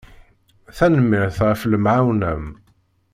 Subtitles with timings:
[0.77, 2.45] Tanemmirt ɣef lemɛawna-m.